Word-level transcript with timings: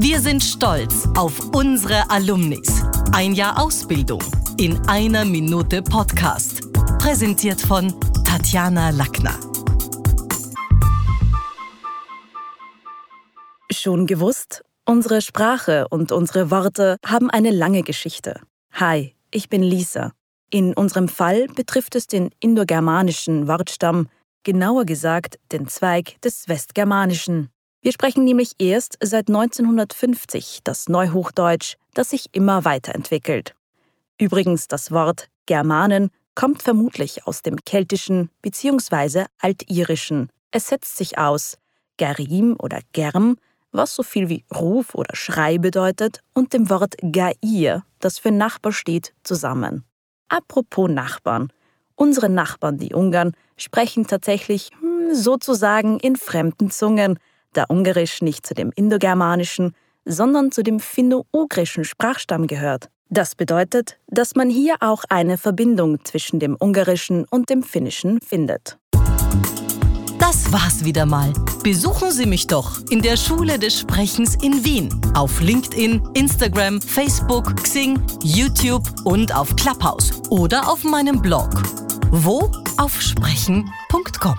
Wir 0.00 0.20
sind 0.20 0.44
stolz 0.44 1.08
auf 1.16 1.52
unsere 1.52 2.08
Alumnis. 2.08 2.84
Ein 3.10 3.32
Jahr 3.32 3.60
Ausbildung 3.60 4.22
in 4.56 4.78
einer 4.88 5.24
Minute 5.24 5.82
Podcast. 5.82 6.72
Präsentiert 7.00 7.60
von 7.60 7.92
Tatjana 8.24 8.90
Lackner. 8.90 9.34
Schon 13.72 14.06
gewusst? 14.06 14.62
Unsere 14.84 15.20
Sprache 15.20 15.88
und 15.88 16.12
unsere 16.12 16.52
Worte 16.52 16.98
haben 17.04 17.28
eine 17.28 17.50
lange 17.50 17.82
Geschichte. 17.82 18.40
Hi, 18.74 19.16
ich 19.32 19.48
bin 19.48 19.64
Lisa. 19.64 20.12
In 20.50 20.74
unserem 20.74 21.08
Fall 21.08 21.48
betrifft 21.48 21.96
es 21.96 22.06
den 22.06 22.30
indogermanischen 22.38 23.48
Wortstamm, 23.48 24.08
genauer 24.44 24.84
gesagt 24.84 25.40
den 25.50 25.66
Zweig 25.66 26.20
des 26.20 26.48
Westgermanischen. 26.48 27.50
Wir 27.80 27.92
sprechen 27.92 28.24
nämlich 28.24 28.52
erst 28.58 28.98
seit 29.00 29.28
1950 29.28 30.60
das 30.64 30.88
Neuhochdeutsch, 30.88 31.76
das 31.94 32.10
sich 32.10 32.26
immer 32.32 32.64
weiterentwickelt. 32.64 33.54
Übrigens, 34.18 34.66
das 34.66 34.90
Wort 34.90 35.28
Germanen 35.46 36.10
kommt 36.34 36.62
vermutlich 36.62 37.26
aus 37.26 37.42
dem 37.42 37.56
Keltischen 37.64 38.30
bzw. 38.42 39.26
Altirischen. 39.38 40.28
Es 40.50 40.68
setzt 40.68 40.96
sich 40.96 41.18
aus 41.18 41.56
Gerim 41.98 42.56
oder 42.58 42.80
Germ, 42.92 43.36
was 43.70 43.94
so 43.94 44.02
viel 44.02 44.28
wie 44.28 44.44
Ruf 44.54 44.94
oder 44.94 45.14
Schrei 45.14 45.58
bedeutet, 45.58 46.20
und 46.34 46.52
dem 46.52 46.70
Wort 46.70 46.94
Gair, 47.02 47.84
das 48.00 48.18
für 48.18 48.30
Nachbar 48.30 48.72
steht, 48.72 49.14
zusammen. 49.22 49.84
Apropos 50.28 50.90
Nachbarn. 50.90 51.52
Unsere 51.94 52.28
Nachbarn, 52.28 52.78
die 52.78 52.94
Ungarn, 52.94 53.32
sprechen 53.56 54.06
tatsächlich 54.06 54.70
hm, 54.80 55.14
sozusagen 55.14 55.98
in 56.00 56.16
fremden 56.16 56.70
Zungen, 56.70 57.18
da 57.52 57.64
Ungarisch 57.68 58.22
nicht 58.22 58.46
zu 58.46 58.54
dem 58.54 58.72
Indogermanischen, 58.74 59.74
sondern 60.04 60.52
zu 60.52 60.62
dem 60.62 60.80
finno-ugrischen 60.80 61.84
Sprachstamm 61.84 62.46
gehört. 62.46 62.88
Das 63.10 63.34
bedeutet, 63.34 63.98
dass 64.06 64.34
man 64.34 64.50
hier 64.50 64.76
auch 64.80 65.04
eine 65.08 65.38
Verbindung 65.38 66.04
zwischen 66.04 66.40
dem 66.40 66.56
Ungarischen 66.60 67.24
und 67.30 67.48
dem 67.48 67.62
Finnischen 67.62 68.20
findet. 68.20 68.78
Das 70.18 70.52
war's 70.52 70.84
wieder 70.84 71.06
mal. 71.06 71.32
Besuchen 71.62 72.10
Sie 72.10 72.26
mich 72.26 72.46
doch 72.46 72.80
in 72.90 73.00
der 73.00 73.16
Schule 73.16 73.58
des 73.58 73.80
Sprechens 73.80 74.34
in 74.42 74.62
Wien. 74.62 74.88
Auf 75.14 75.40
LinkedIn, 75.40 76.02
Instagram, 76.14 76.82
Facebook, 76.82 77.56
Xing, 77.62 78.02
YouTube 78.22 78.86
und 79.04 79.34
auf 79.34 79.56
Clubhouse. 79.56 80.12
Oder 80.28 80.68
auf 80.68 80.84
meinem 80.84 81.22
Blog. 81.22 81.48
Wo? 82.10 82.50
Auf 82.76 83.00
sprechen.com. 83.00 84.36